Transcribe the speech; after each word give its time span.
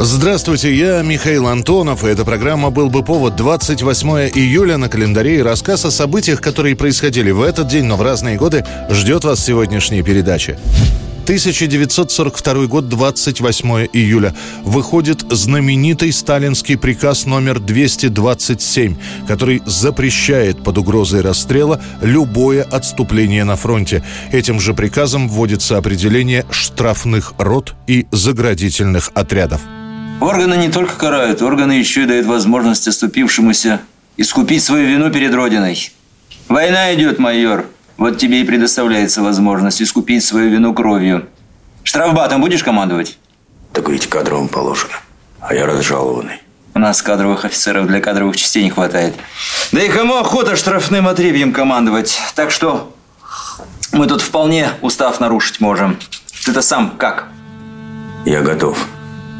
Здравствуйте, 0.00 0.72
я 0.72 1.02
Михаил 1.02 1.48
Антонов, 1.48 2.04
и 2.04 2.06
эта 2.06 2.24
программа 2.24 2.70
«Был 2.70 2.88
бы 2.88 3.02
повод» 3.02 3.34
28 3.34 4.30
июля 4.32 4.76
на 4.76 4.88
календаре 4.88 5.38
и 5.38 5.42
рассказ 5.42 5.84
о 5.84 5.90
событиях, 5.90 6.40
которые 6.40 6.76
происходили 6.76 7.32
в 7.32 7.42
этот 7.42 7.66
день, 7.66 7.84
но 7.84 7.96
в 7.96 8.02
разные 8.02 8.36
годы, 8.36 8.64
ждет 8.90 9.24
вас 9.24 9.44
сегодняшняя 9.44 10.04
передача. 10.04 10.56
1942 11.24 12.66
год, 12.66 12.88
28 12.88 13.88
июля. 13.92 14.36
Выходит 14.62 15.24
знаменитый 15.30 16.12
сталинский 16.12 16.78
приказ 16.78 17.26
номер 17.26 17.58
227, 17.58 18.94
который 19.26 19.62
запрещает 19.66 20.62
под 20.62 20.78
угрозой 20.78 21.22
расстрела 21.22 21.80
любое 22.02 22.62
отступление 22.62 23.42
на 23.42 23.56
фронте. 23.56 24.04
Этим 24.30 24.60
же 24.60 24.74
приказом 24.74 25.28
вводится 25.28 25.76
определение 25.76 26.46
штрафных 26.50 27.34
рот 27.36 27.74
и 27.88 28.06
заградительных 28.12 29.10
отрядов. 29.14 29.60
Органы 30.20 30.54
не 30.54 30.68
только 30.68 30.96
карают, 30.96 31.42
органы 31.42 31.72
еще 31.72 32.02
и 32.02 32.06
дают 32.06 32.26
возможность 32.26 32.88
оступившемуся 32.88 33.80
искупить 34.16 34.64
свою 34.64 34.88
вину 34.88 35.12
перед 35.12 35.32
Родиной. 35.32 35.92
Война 36.48 36.92
идет, 36.94 37.20
майор. 37.20 37.66
Вот 37.96 38.18
тебе 38.18 38.40
и 38.40 38.44
предоставляется 38.44 39.22
возможность 39.22 39.80
искупить 39.80 40.24
свою 40.24 40.50
вину 40.50 40.74
кровью. 40.74 41.28
Штрафбатом 41.84 42.40
будешь 42.40 42.64
командовать? 42.64 43.16
Так 43.72 43.88
ведь 43.88 44.08
кадровым 44.08 44.48
положено. 44.48 44.94
А 45.40 45.54
я 45.54 45.66
разжалованный. 45.66 46.42
У 46.74 46.80
нас 46.80 47.00
кадровых 47.00 47.44
офицеров 47.44 47.86
для 47.86 48.00
кадровых 48.00 48.36
частей 48.36 48.64
не 48.64 48.70
хватает. 48.70 49.14
Да 49.70 49.80
и 49.80 49.88
кому 49.88 50.16
охота 50.16 50.56
штрафным 50.56 51.06
отребьем 51.06 51.52
командовать? 51.52 52.20
Так 52.34 52.50
что 52.50 52.92
мы 53.92 54.06
тут 54.06 54.20
вполне 54.20 54.70
устав 54.80 55.20
нарушить 55.20 55.60
можем. 55.60 55.96
Ты-то 56.44 56.60
сам 56.60 56.90
как? 56.98 57.28
Я 58.24 58.42
готов. 58.42 58.78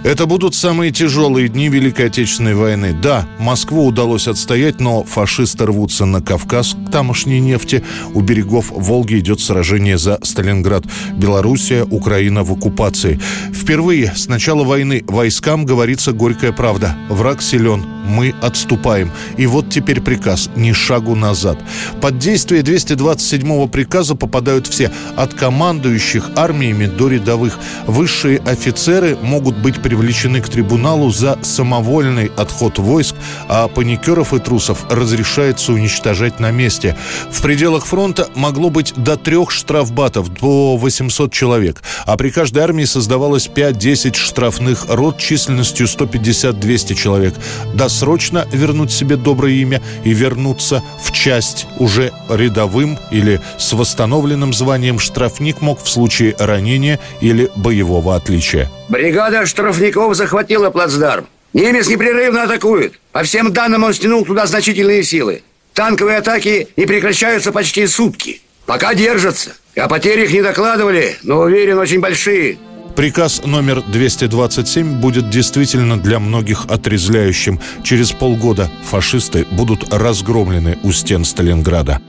Это 0.05 0.27
будут 0.27 0.55
самые 0.55 0.93
тяжелые 0.93 1.49
дни 1.49 1.69
Великой 1.69 2.07
Отечественной 2.07 2.55
войны. 2.55 2.93
Да, 2.93 3.27
Москву 3.39 3.85
удалось 3.85 4.29
отстоять, 4.29 4.81
но 4.81 5.03
фашисты 5.03 5.67
рвутся 5.67 6.05
на 6.05 6.23
Кавказ 6.23 6.75
к 6.75 6.91
тамошней 6.93 7.41
нефти. 7.41 7.85
У 8.15 8.21
берегов 8.21 8.71
Волги 8.71 9.19
идет 9.19 9.41
сражение 9.41 9.99
за 9.99 10.21
Сталинград. 10.23 10.85
Белоруссия, 11.15 11.83
Украина 11.83 12.45
в 12.45 12.53
оккупации. 12.53 13.21
Впервые 13.53 14.13
с 14.15 14.29
начала 14.29 14.63
войны 14.63 15.05
войскам 15.07 15.67
говорится 15.67 16.13
горькая 16.13 16.53
правда. 16.53 16.97
Враг 17.09 17.43
силен, 17.43 17.85
мы 18.09 18.35
отступаем. 18.41 19.11
И 19.37 19.47
вот 19.47 19.69
теперь 19.69 20.01
приказ 20.01 20.49
«ни 20.57 20.73
шагу 20.73 21.15
назад». 21.15 21.59
Под 22.01 22.19
действие 22.19 22.63
227-го 22.63 23.67
приказа 23.69 24.15
попадают 24.15 24.67
все, 24.67 24.91
от 25.17 25.35
командующих 25.35 26.31
армиями 26.37 26.87
до 26.87 27.09
рядовых. 27.09 27.59
Высшие 27.87 28.39
офицеры 28.39 29.17
могут 29.23 29.57
быть 29.59 29.81
привлечены 29.89 30.43
к 30.43 30.51
трибуналу 30.51 31.11
за 31.11 31.39
самовольный 31.41 32.31
отход 32.37 32.79
войск, 32.79 33.15
а 33.49 33.69
паникеров 33.69 34.35
и 34.35 34.39
трусов 34.39 34.85
разрешается 34.91 35.73
уничтожать 35.73 36.41
на 36.41 36.51
месте. 36.51 36.95
В 37.31 37.41
пределах 37.41 37.87
фронта 37.87 38.29
могло 38.35 38.69
быть 38.69 38.93
до 38.97 39.17
трех 39.17 39.51
штрафбатов, 39.51 40.31
до 40.35 40.77
800 40.77 41.33
человек, 41.33 41.83
а 42.05 42.19
при 42.19 42.29
каждой 42.29 42.65
армии 42.65 42.85
создавалось 42.85 43.49
5-10 43.49 44.15
штрафных 44.15 44.85
рот 44.91 45.17
численностью 45.17 45.87
150-200 45.87 46.95
человек. 46.95 47.35
Досрочно 47.73 48.47
вернуть 48.53 48.93
себе 48.93 49.17
доброе 49.17 49.55
имя 49.55 49.81
и 50.05 50.13
вернуться 50.13 50.83
в 51.03 51.13
часть 51.13 51.67
уже 51.79 52.13
рядовым 52.29 52.99
или 53.11 53.41
с 53.57 53.73
восстановленным 53.73 54.53
званием 54.53 54.99
штрафник 54.99 55.63
мог 55.63 55.83
в 55.83 55.89
случае 55.89 56.37
ранения 56.39 57.01
или 57.23 57.49
боевого 57.57 58.15
отличия. 58.15 58.71
Бригада 58.89 59.45
штрафников 59.79 60.17
захватила 60.17 60.71
плацдарм. 60.71 61.27
Немец 61.53 61.89
непрерывно 61.89 62.43
атакует. 62.43 63.01
По 63.13 63.23
всем 63.23 63.53
данным, 63.53 63.85
он 63.85 63.95
стянул 63.95 64.25
туда 64.25 64.47
значительные 64.47 65.03
силы. 65.03 65.43
Танковые 65.73 66.19
атаки 66.19 66.69
не 66.77 66.87
прекращаются 66.87 67.53
почти 67.53 67.87
сутки. 67.87 68.41
Пока 68.67 68.95
держатся. 68.95 69.53
О 69.77 69.89
потерях 69.89 70.31
не 70.33 70.43
докладывали, 70.43 71.17
но 71.23 71.39
уверен, 71.39 71.79
очень 71.79 72.01
большие. 72.01 72.59
Приказ 72.97 73.43
номер 73.45 73.83
227 73.83 75.01
будет 75.01 75.31
действительно 75.31 75.97
для 75.97 76.19
многих 76.19 76.67
отрезвляющим. 76.69 77.61
Через 77.85 78.11
полгода 78.11 78.69
фашисты 78.85 79.47
будут 79.53 79.95
разгромлены 79.95 80.79
у 80.83 80.91
стен 80.91 81.25
Сталинграда. 81.25 82.01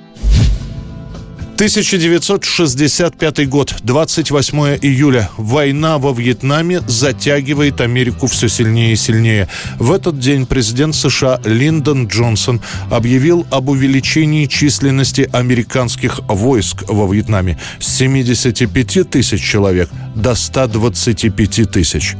1965 1.59 3.49
год, 3.49 3.75
28 3.83 4.77
июля. 4.81 5.29
Война 5.35 5.97
во 5.97 6.13
Вьетнаме 6.13 6.79
затягивает 6.87 7.81
Америку 7.81 8.27
все 8.27 8.47
сильнее 8.47 8.93
и 8.93 8.95
сильнее. 8.95 9.49
В 9.77 9.91
этот 9.91 10.19
день 10.19 10.45
президент 10.45 10.95
США 10.95 11.41
Линдон 11.43 12.07
Джонсон 12.07 12.61
объявил 12.89 13.45
об 13.51 13.67
увеличении 13.67 14.45
численности 14.45 15.29
американских 15.33 16.21
войск 16.29 16.85
во 16.87 17.13
Вьетнаме 17.13 17.59
с 17.81 17.93
75 17.93 19.09
тысяч 19.09 19.43
человек 19.43 19.89
до 20.15 20.35
125 20.35 21.69
тысяч. 21.69 22.15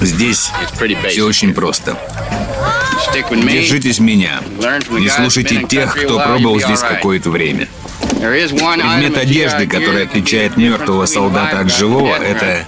Здесь 0.00 0.50
все 1.08 1.22
очень 1.22 1.54
просто. 1.54 1.96
Держитесь 3.60 3.98
меня. 3.98 4.40
Не 4.90 5.08
слушайте 5.08 5.64
тех, 5.68 5.94
кто 5.94 6.18
пробовал 6.18 6.60
здесь 6.60 6.80
какое-то 6.80 7.30
время. 7.30 7.68
Предмет 8.98 9.16
одежды, 9.18 9.66
который 9.66 10.04
отличает 10.04 10.56
мертвого 10.56 11.06
солдата 11.06 11.60
от 11.60 11.72
живого, 11.74 12.14
это 12.14 12.64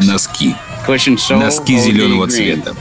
носки. 0.00 0.54
Носки 1.44 1.78
зеленого 1.78 2.26
цвета. 2.28 2.74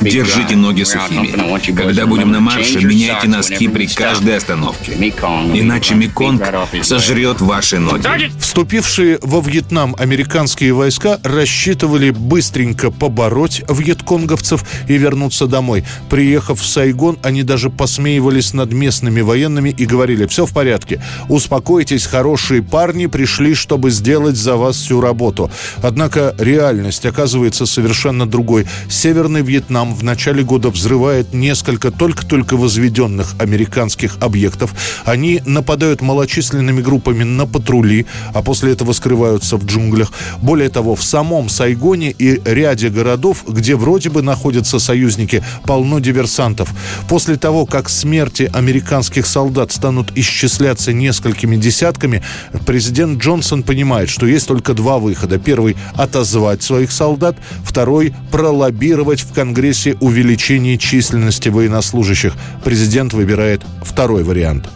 Держите 0.00 0.56
ноги 0.56 0.82
сухими. 0.82 1.34
Когда 1.74 2.06
будем 2.06 2.30
на 2.32 2.40
марше, 2.40 2.80
меняйте 2.80 3.28
носки 3.28 3.68
при 3.68 3.86
каждой 3.86 4.36
остановке. 4.36 4.92
Иначе 4.92 5.94
Меконг 5.94 6.42
сожрет 6.82 7.40
ваши 7.40 7.78
ноги. 7.78 8.30
Вступившие 8.40 9.18
во 9.22 9.40
Вьетнам 9.40 9.94
американские 9.98 10.72
войска 10.72 11.20
рассчитывали 11.22 12.10
быстренько 12.10 12.90
побороть 12.90 13.62
вьетконговцев 13.68 14.64
и 14.88 14.96
вернуться 14.96 15.46
домой. 15.46 15.84
Приехав 16.08 16.60
в 16.60 16.66
Сайгон, 16.66 17.18
они 17.22 17.42
даже 17.42 17.70
посмеивались 17.70 18.52
над 18.54 18.72
местными 18.72 19.20
военными 19.20 19.70
и 19.70 19.86
говорили, 19.86 20.26
все 20.26 20.46
в 20.46 20.52
порядке, 20.52 21.02
успокойтесь, 21.28 22.06
хорошие 22.06 22.62
парни 22.62 23.06
пришли, 23.06 23.54
чтобы 23.54 23.90
сделать 23.90 24.36
за 24.36 24.56
вас 24.56 24.76
всю 24.76 25.00
работу. 25.00 25.50
Однако 25.82 26.34
реальность 26.38 27.04
оказывается 27.06 27.66
совершенно 27.66 28.26
другой. 28.26 28.66
Северный 28.88 29.35
Северный 29.36 29.52
Вьетнам 29.52 29.94
в 29.94 30.02
начале 30.02 30.42
года 30.42 30.70
взрывает 30.70 31.34
несколько 31.34 31.90
только-только 31.90 32.56
возведенных 32.56 33.34
американских 33.38 34.16
объектов. 34.20 34.74
Они 35.04 35.42
нападают 35.44 36.00
малочисленными 36.00 36.80
группами 36.80 37.22
на 37.22 37.46
патрули, 37.46 38.06
а 38.32 38.40
после 38.40 38.72
этого 38.72 38.92
скрываются 38.92 39.58
в 39.58 39.66
джунглях. 39.66 40.10
Более 40.40 40.70
того, 40.70 40.94
в 40.94 41.02
самом 41.02 41.50
Сайгоне 41.50 42.12
и 42.12 42.40
ряде 42.46 42.88
городов, 42.88 43.44
где 43.46 43.76
вроде 43.76 44.08
бы 44.08 44.22
находятся 44.22 44.78
союзники, 44.78 45.44
полно 45.64 45.98
диверсантов. 45.98 46.70
После 47.06 47.36
того, 47.36 47.66
как 47.66 47.90
смерти 47.90 48.50
американских 48.54 49.26
солдат 49.26 49.70
станут 49.70 50.12
исчисляться 50.16 50.94
несколькими 50.94 51.56
десятками, 51.56 52.22
президент 52.64 53.22
Джонсон 53.22 53.64
понимает, 53.64 54.08
что 54.08 54.26
есть 54.26 54.48
только 54.48 54.72
два 54.72 54.98
выхода. 54.98 55.38
Первый– 55.38 55.76
отозвать 55.94 56.62
своих 56.62 56.90
солдат, 56.90 57.36
второй– 57.64 58.14
пролоббировать 58.30 59.25
в 59.28 59.34
Конгрессе 59.34 59.96
увеличение 60.00 60.78
численности 60.78 61.48
военнослужащих. 61.48 62.32
Президент 62.64 63.12
выбирает 63.12 63.62
второй 63.82 64.22
вариант. 64.22 64.68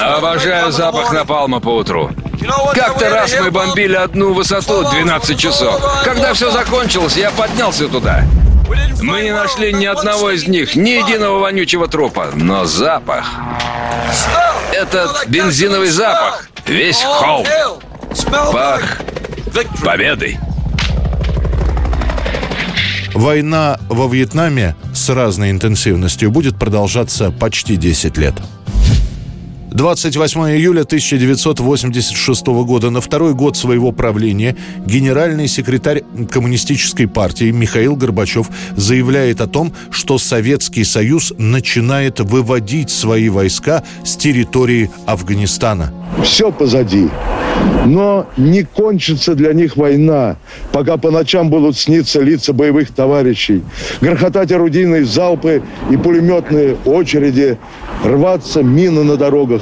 Обожаю 0.00 0.72
запах 0.72 1.12
напалма 1.12 1.60
по 1.60 1.76
утру. 1.76 2.10
Как-то 2.74 3.10
раз 3.10 3.34
мы 3.40 3.50
бомбили 3.50 3.94
одну 3.94 4.32
высоту 4.32 4.88
12 4.90 5.38
часов. 5.38 5.82
Когда 6.04 6.32
все 6.32 6.50
закончилось, 6.50 7.16
я 7.16 7.30
поднялся 7.30 7.88
туда. 7.88 8.24
Мы 9.02 9.22
не 9.22 9.32
нашли 9.32 9.72
ни 9.72 9.86
одного 9.86 10.30
из 10.30 10.46
них, 10.46 10.76
ни 10.76 10.90
единого 10.90 11.40
вонючего 11.40 11.88
трупа. 11.88 12.28
Но 12.34 12.64
запах... 12.64 13.26
Этот 14.72 15.26
бензиновый 15.26 15.88
запах. 15.88 16.48
Весь 16.66 17.02
холм. 17.02 17.44
Пах 18.52 18.98
победой. 19.82 20.38
Война 23.20 23.78
во 23.90 24.08
Вьетнаме 24.08 24.76
с 24.94 25.10
разной 25.10 25.50
интенсивностью 25.50 26.30
будет 26.30 26.56
продолжаться 26.56 27.30
почти 27.30 27.76
10 27.76 28.16
лет. 28.16 28.32
28 29.72 30.40
июля 30.56 30.82
1986 30.82 32.46
года, 32.46 32.90
на 32.90 33.00
второй 33.00 33.34
год 33.34 33.56
своего 33.56 33.92
правления, 33.92 34.56
генеральный 34.84 35.46
секретарь 35.46 36.02
Коммунистической 36.30 37.06
партии 37.06 37.52
Михаил 37.52 37.94
Горбачев 37.94 38.48
заявляет 38.76 39.40
о 39.40 39.46
том, 39.46 39.72
что 39.90 40.18
Советский 40.18 40.82
Союз 40.82 41.32
начинает 41.38 42.18
выводить 42.18 42.90
свои 42.90 43.28
войска 43.28 43.84
с 44.04 44.16
территории 44.16 44.90
Афганистана. 45.06 45.92
Все 46.24 46.50
позади. 46.50 47.08
Но 47.86 48.26
не 48.36 48.62
кончится 48.62 49.34
для 49.34 49.52
них 49.52 49.76
война, 49.76 50.36
пока 50.72 50.96
по 50.96 51.10
ночам 51.10 51.50
будут 51.50 51.76
сниться 51.76 52.20
лица 52.20 52.52
боевых 52.52 52.92
товарищей, 52.92 53.62
грохотать 54.00 54.52
орудийные 54.52 55.04
залпы 55.04 55.62
и 55.90 55.96
пулеметные 55.96 56.76
очереди, 56.84 57.58
рваться 58.04 58.62
мины 58.62 59.04
на 59.04 59.16
дорогах, 59.16 59.59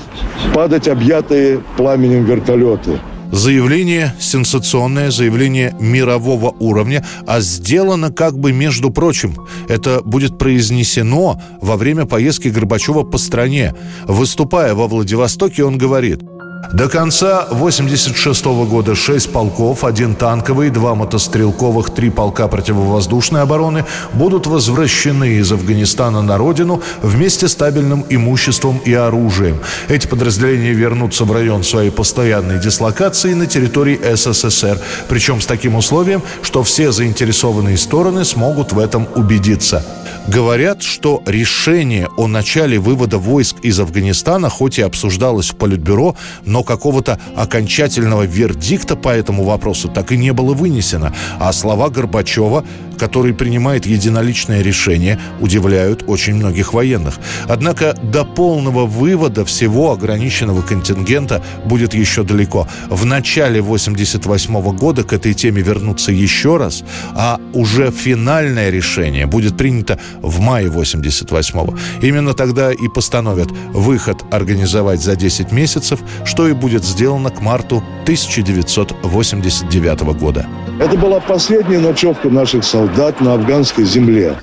падать 0.55 0.89
объятые 0.89 1.61
пламенем 1.77 2.25
вертолеты. 2.25 2.99
Заявление, 3.31 4.15
сенсационное 4.19 5.11
заявление 5.11 5.75
мирового 5.79 6.55
уровня, 6.59 7.05
а 7.27 7.41
сделано 7.41 8.11
как 8.11 8.39
бы 8.39 8.53
между 8.53 8.91
прочим. 8.91 9.35
Это 9.69 10.01
будет 10.03 10.39
произнесено 10.39 11.41
во 11.61 11.77
время 11.77 12.07
поездки 12.07 12.49
Горбачева 12.49 13.03
по 13.03 13.19
стране. 13.19 13.75
Выступая 14.07 14.75
во 14.75 14.89
Владивостоке, 14.89 15.65
он 15.65 15.77
говорит– 15.77 16.23
до 16.73 16.89
конца 16.89 17.43
1986 17.43 18.45
года 18.69 18.95
6 18.95 19.33
полков, 19.33 19.85
один 19.85 20.15
танковый, 20.15 20.71
два 20.71 20.95
мотострелковых, 20.95 21.91
три 21.91 22.11
полка 22.11 22.49
противовоздушной 22.49 23.43
обороны 23.43 23.85
будут 24.13 24.47
возвращены 24.47 25.37
из 25.37 25.53
Афганистана 25.53 26.21
на 26.21 26.37
родину 26.37 26.83
вместе 27.01 27.49
с 27.49 27.53
стабильным 27.53 28.05
имуществом 28.09 28.79
и 28.85 28.93
оружием. 28.93 29.61
Эти 29.89 30.07
подразделения 30.07 30.73
вернутся 30.73 31.25
в 31.25 31.33
район 31.33 31.65
своей 31.65 31.91
постоянной 31.91 32.61
дислокации 32.61 33.35
на 33.35 33.47
территории 33.47 33.99
СССР, 34.15 34.79
причем 35.09 35.41
с 35.41 35.47
таким 35.47 35.77
условием, 35.77 36.23
что 36.43 36.63
все 36.63 36.93
заинтересованные 36.93 37.79
стороны 37.79 38.25
смогут 38.25 38.73
в 38.73 38.79
этом 38.79 39.09
убедиться. 39.15 39.85
Говорят, 40.29 40.83
что 40.83 41.23
решение 41.25 42.07
о 42.19 42.27
начале 42.27 42.79
вывода 42.79 43.17
войск 43.17 43.61
из 43.63 43.81
Афганистана 43.81 44.51
хоть 44.51 44.79
и 44.79 44.83
обсуждалось 44.83 45.49
в 45.49 45.57
Политбюро, 45.57 46.17
но 46.45 46.63
какого-то 46.63 47.19
окончательного 47.35 48.25
вердикта 48.25 48.95
по 48.95 49.09
этому 49.09 49.45
вопросу 49.45 49.89
так 49.89 50.13
и 50.13 50.19
не 50.19 50.35
было 50.35 50.53
вынесено. 50.53 51.15
А 51.41 51.51
слова 51.55 51.89
Горбачева 51.89 52.67
который 52.99 53.33
принимает 53.33 53.87
единоличное 53.87 54.63
решение, 54.63 55.19
удивляют 55.41 56.05
очень 56.07 56.35
многих 56.35 56.75
военных. 56.75 57.19
Однако 57.49 57.95
до 58.03 58.25
полного 58.25 58.87
вывода 58.87 59.45
всего 59.45 59.93
ограниченного 59.93 60.63
контингента 60.63 61.43
будет 61.65 61.95
еще 61.95 62.23
далеко. 62.23 62.69
В 62.91 63.07
начале 63.07 63.61
88 63.61 64.77
года 64.77 65.05
к 65.05 65.13
этой 65.13 65.35
теме 65.35 65.63
вернуться 65.63 66.13
еще 66.13 66.57
раз, 66.57 66.83
а 67.15 67.41
уже 67.55 67.91
финальное 67.91 68.71
решение 68.71 69.27
будет 69.27 69.57
принято 69.57 69.99
в 70.21 70.41
мае 70.41 70.69
88 70.69 71.59
-го. 71.59 71.79
Именно 72.03 72.35
тогда 72.35 72.73
и 72.73 72.89
постановят 72.95 73.49
выход 73.73 74.25
организовать 74.31 75.01
за 75.01 75.17
10 75.17 75.53
месяцев, 75.53 76.01
что 76.25 76.49
и 76.49 76.53
будет 76.53 76.85
сделано 76.85 77.31
к 77.31 77.41
марту 77.41 77.83
1989 78.05 80.15
года. 80.15 80.47
Это 80.81 80.97
была 80.97 81.19
последняя 81.21 81.79
ночевка 81.79 82.29
наших 82.29 82.65
солдат 82.65 83.21
на 83.21 83.35
афганской 83.35 83.85
земле. 83.85 84.37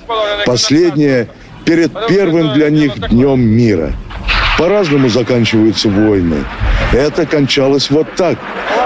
Последняя 0.44 1.28
перед 1.64 1.92
первым 2.08 2.52
для 2.52 2.70
них 2.70 3.08
днем 3.08 3.40
мира. 3.40 3.92
По-разному 4.58 5.08
заканчиваются 5.08 5.88
войны. 5.88 6.44
Это 6.92 7.26
кончалось 7.26 7.90
вот 7.90 8.06
так, 8.16 8.38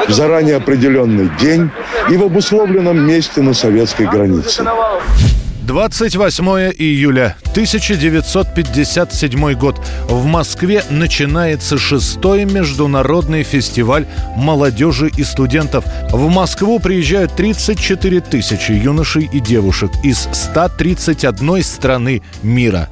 в 0.08 0.12
заранее 0.12 0.56
определенный 0.56 1.30
день 1.40 1.70
и 2.08 2.16
в 2.16 2.24
обусловленном 2.24 2.98
месте 3.06 3.42
на 3.42 3.52
советской 3.52 4.06
границе. 4.06 4.64
28 5.70 6.72
июля 6.78 7.36
1957 7.52 9.52
год. 9.52 9.80
В 10.08 10.24
Москве 10.24 10.82
начинается 10.90 11.78
шестой 11.78 12.44
международный 12.44 13.44
фестиваль 13.44 14.04
молодежи 14.34 15.12
и 15.16 15.22
студентов. 15.22 15.84
В 16.10 16.28
Москву 16.28 16.80
приезжают 16.80 17.36
34 17.36 18.20
тысячи 18.20 18.72
юношей 18.72 19.30
и 19.32 19.38
девушек 19.38 19.92
из 20.02 20.28
131 20.32 21.62
страны 21.62 22.24
мира. 22.42 22.88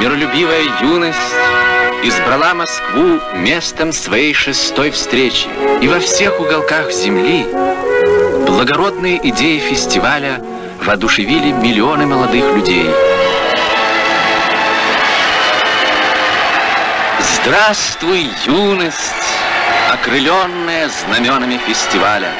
Миролюбивая 0.00 0.62
юность 0.80 1.18
избрала 2.04 2.54
Москву 2.54 3.18
местом 3.42 3.92
своей 3.92 4.34
шестой 4.34 4.92
встречи. 4.92 5.48
И 5.82 5.88
во 5.88 5.98
всех 5.98 6.38
уголках 6.38 6.92
земли 6.92 7.44
благородные 8.46 9.18
идеи 9.30 9.58
фестиваля– 9.58 10.40
воодушевили 10.84 11.52
миллионы 11.52 12.06
молодых 12.06 12.44
людей. 12.54 12.90
Здравствуй, 17.20 18.28
юность, 18.46 19.14
окрыленная 19.92 20.88
знаменами 20.88 21.58
фестиваля. 21.66 22.30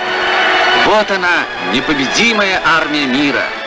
Вот 0.87 1.11
она, 1.11 1.45
непобедимая 1.73 2.61
армия 2.65 3.07
мира– 3.07 3.45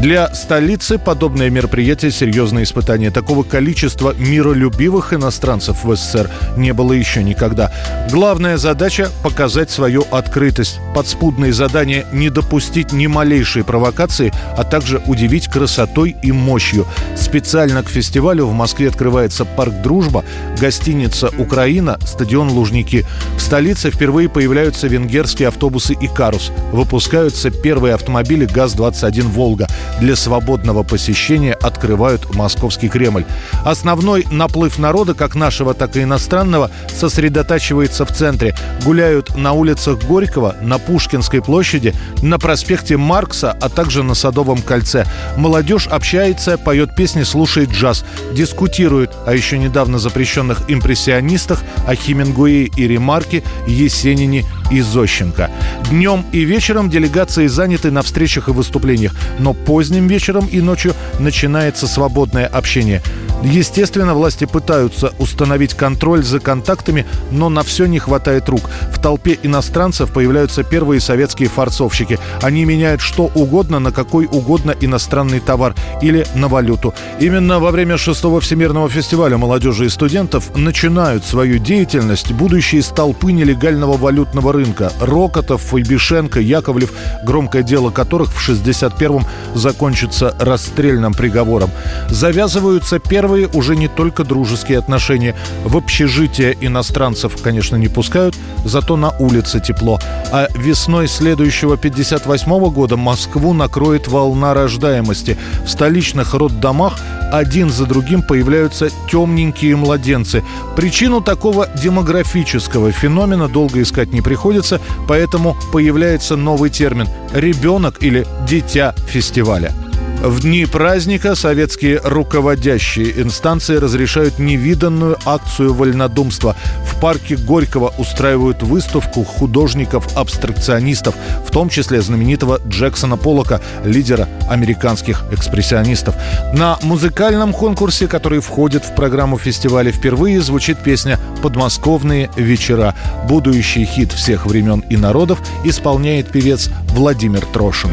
для 0.00 0.32
столицы 0.34 0.98
подобное 0.98 1.48
мероприятие– 1.48 2.10
серьезное 2.12 2.64
испытание. 2.64 3.10
Такого 3.10 3.42
количества 3.42 4.14
миролюбивых 4.18 5.14
иностранцев 5.14 5.84
в 5.84 5.96
СССР 5.96 6.30
не 6.56 6.72
было 6.72 6.92
еще 6.92 7.24
никогда. 7.24 7.72
Главная 8.10 8.58
задача– 8.58 9.10
показать 9.22 9.70
свою 9.70 10.04
открытость. 10.10 10.80
Подспудные 10.94 11.52
задания– 11.52 12.06
не 12.12 12.28
допустить 12.28 12.92
ни 12.92 13.06
малейшей 13.06 13.64
провокации, 13.64 14.32
а 14.56 14.64
также 14.64 15.02
удивить 15.06 15.48
красотой 15.48 16.14
и 16.22 16.30
мощью. 16.30 16.86
Специально 17.16 17.82
к 17.82 17.88
фестивалю 17.88 18.46
в 18.46 18.52
Москве 18.52 18.88
открывается 18.88 19.44
парк 19.44 19.72
«Дружба», 19.82 20.24
гостиница 20.60 21.30
«Украина», 21.38 21.98
стадион 22.04 22.50
«Лужники». 22.50 23.06
В 23.36 23.40
столице 23.40 23.90
впервые 23.90 24.28
появляются 24.28 24.88
венгерские 24.88 25.48
автобусы 25.48 25.94
«Икарус». 25.98 26.52
Выпускаются 26.72 27.50
первые 27.50 27.94
автомобили 27.94 28.44
ГАЗ-21 28.44 29.22
«Волга» 29.28 29.66
для 30.00 30.16
свободного 30.16 30.82
посещения 30.82 31.52
открывают 31.52 32.34
Московский 32.34 32.88
Кремль. 32.88 33.24
Основной 33.64 34.26
наплыв 34.30 34.78
народа, 34.78 35.14
как 35.14 35.34
нашего, 35.34 35.74
так 35.74 35.96
и 35.96 36.02
иностранного, 36.02 36.70
сосредотачивается 36.88 38.04
в 38.04 38.12
центре. 38.12 38.54
Гуляют 38.84 39.36
на 39.36 39.52
улицах 39.52 40.02
Горького, 40.04 40.56
на 40.60 40.78
Пушкинской 40.78 41.42
площади, 41.42 41.94
на 42.22 42.38
проспекте 42.38 42.96
Маркса, 42.96 43.56
а 43.60 43.68
также 43.68 44.02
на 44.02 44.14
Садовом 44.14 44.62
кольце. 44.62 45.06
Молодежь 45.36 45.86
общается, 45.86 46.58
поет 46.58 46.94
песни, 46.94 47.22
слушает 47.22 47.70
джаз, 47.70 48.04
дискутирует 48.32 49.12
о 49.26 49.34
еще 49.34 49.58
недавно 49.58 49.98
запрещенных 49.98 50.62
импрессионистах, 50.68 51.62
о 51.86 51.94
Хемингуэе 51.94 52.70
и 52.76 52.88
Ремарке, 52.88 53.42
Есенине 53.66 54.44
и 54.70 54.80
Зощенко. 54.80 55.50
Днем 55.90 56.24
и 56.32 56.40
вечером 56.40 56.90
делегации 56.90 57.46
заняты 57.46 57.90
на 57.90 58.02
встречах 58.02 58.48
и 58.48 58.52
выступлениях, 58.52 59.14
но 59.38 59.52
поздним 59.52 60.06
вечером 60.06 60.46
и 60.46 60.60
ночью 60.60 60.94
начинается 61.18 61.86
свободное 61.86 62.46
общение. 62.46 63.02
Естественно, 63.42 64.14
власти 64.14 64.44
пытаются 64.46 65.12
установить 65.18 65.74
контроль 65.74 66.24
за 66.24 66.40
контактами, 66.40 67.06
но 67.30 67.48
на 67.48 67.62
все 67.62 67.86
не 67.86 67.98
хватает 67.98 68.48
рук. 68.48 68.62
В 68.92 68.98
толпе 69.00 69.38
иностранцев 69.42 70.10
появляются 70.10 70.62
первые 70.62 71.00
советские 71.00 71.48
форцовщики. 71.48 72.18
Они 72.42 72.64
меняют 72.64 73.02
что 73.02 73.30
угодно 73.34 73.78
на 73.78 73.92
какой 73.92 74.26
угодно 74.26 74.74
иностранный 74.80 75.40
товар 75.40 75.74
или 76.00 76.26
на 76.34 76.48
валюту. 76.48 76.94
Именно 77.20 77.60
во 77.60 77.70
время 77.70 77.98
шестого 77.98 78.40
Всемирного 78.40 78.88
фестиваля 78.88 79.36
молодежи 79.36 79.86
и 79.86 79.90
студентов 79.90 80.56
начинают 80.56 81.24
свою 81.24 81.58
деятельность 81.58 82.32
будущие 82.32 82.82
столпы 82.82 83.32
нелегального 83.32 83.96
валютного 83.96 84.52
рынка. 84.52 84.55
Рокотов, 85.00 85.62
Фойбишенко, 85.62 86.40
Яковлев, 86.40 86.92
громкое 87.24 87.62
дело 87.62 87.90
которых 87.90 88.32
в 88.32 88.48
61-м 88.48 89.24
закончится 89.54 90.34
расстрельным 90.38 91.14
приговором. 91.14 91.70
Завязываются 92.08 92.98
первые 92.98 93.48
уже 93.48 93.76
не 93.76 93.88
только 93.88 94.24
дружеские 94.24 94.78
отношения. 94.78 95.34
В 95.64 95.76
общежитие 95.76 96.56
иностранцев, 96.60 97.40
конечно, 97.42 97.76
не 97.76 97.88
пускают, 97.88 98.36
зато 98.64 98.96
на 98.96 99.10
улице 99.18 99.60
тепло. 99.60 99.98
А 100.32 100.48
весной 100.56 101.08
следующего 101.08 101.76
58 101.76 102.70
года 102.70 102.96
Москву 102.96 103.52
накроет 103.52 104.08
волна 104.08 104.54
рождаемости. 104.54 105.36
В 105.64 105.68
столичных 105.68 106.34
роддомах 106.34 106.98
один 107.36 107.70
за 107.70 107.86
другим 107.86 108.22
появляются 108.22 108.88
темненькие 109.10 109.76
младенцы. 109.76 110.42
Причину 110.74 111.20
такого 111.20 111.68
демографического 111.82 112.92
феномена 112.92 113.48
долго 113.48 113.82
искать 113.82 114.12
не 114.12 114.22
приходится, 114.22 114.80
поэтому 115.08 115.56
появляется 115.72 116.36
новый 116.36 116.70
термин– 116.70 117.08
ребенок 117.34 118.02
или 118.02 118.26
дитя 118.48 118.94
фестиваля– 119.08 119.72
в 120.28 120.40
дни 120.40 120.66
праздника 120.66 121.34
советские 121.34 122.00
руководящие 122.02 123.22
инстанции 123.22 123.76
разрешают 123.76 124.38
невиданную 124.38 125.16
акцию 125.24 125.72
вольнодумства. 125.72 126.56
В 126.84 127.00
парке 127.00 127.36
Горького 127.36 127.94
устраивают 127.96 128.62
выставку 128.62 129.22
художников-абстракционистов, 129.24 131.14
в 131.46 131.50
том 131.50 131.68
числе 131.68 132.00
знаменитого 132.00 132.60
Джексона 132.66 133.16
Поллока, 133.16 133.60
лидера 133.84 134.28
американских 134.48 135.22
экспрессионистов. 135.30 136.16
На 136.52 136.78
музыкальном 136.82 137.52
конкурсе, 137.52 138.08
который 138.08 138.40
входит 138.40 138.84
в 138.84 138.94
программу 138.94 139.38
фестиваля, 139.38 139.92
впервые 139.92 140.40
звучит 140.40 140.78
песня 140.78 141.20
«Подмосковные 141.42 142.30
вечера». 142.36 142.94
Будущий 143.28 143.84
хит 143.84 144.12
всех 144.12 144.46
времен 144.46 144.80
и 144.90 144.96
народов 144.96 145.38
исполняет 145.64 146.32
певец 146.32 146.68
Владимир 146.88 147.44
Трошин. 147.46 147.90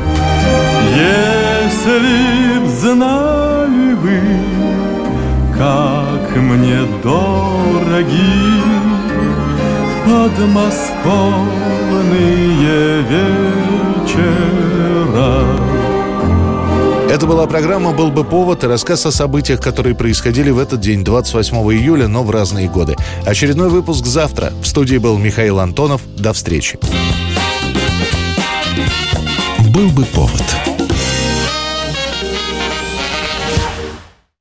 Yeah. 0.96 1.33
Если 1.86 2.60
б 2.60 2.68
знали 2.80 3.94
вы, 3.96 4.22
как 5.58 6.38
мне 6.38 6.80
дороги 7.04 8.64
подмосковные 10.06 13.02
вечера. 13.10 14.32
Это 17.10 17.28
была 17.28 17.48
программа 17.48 17.92
«Был 17.92 18.12
бы 18.12 18.24
повод» 18.24 18.64
и 18.64 18.68
рассказ 18.68 19.06
о 19.06 19.12
событиях, 19.12 19.60
которые 19.60 19.94
происходили 19.94 20.52
в 20.52 20.60
этот 20.60 20.80
день, 20.80 21.04
28 21.04 21.58
июля, 21.74 22.08
но 22.08 22.24
в 22.24 22.32
разные 22.32 22.70
годы. 22.70 22.96
Очередной 23.26 23.68
выпуск 23.68 24.06
завтра. 24.06 24.54
В 24.62 24.68
студии 24.68 25.00
был 25.00 25.18
Михаил 25.18 25.60
Антонов. 25.60 26.02
До 26.16 26.32
встречи. 26.32 26.80
«Был 29.74 29.90
бы 29.90 30.06
повод» 30.06 30.73